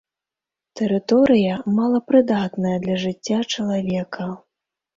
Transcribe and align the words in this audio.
Тэрыторыя 0.79 1.53
малапрыдатная 1.75 2.73
для 2.89 2.97
жыцця 3.07 3.39
чалавека. 3.53 4.31